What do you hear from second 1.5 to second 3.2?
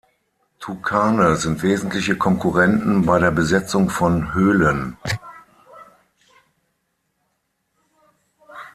wesentliche Konkurrenten bei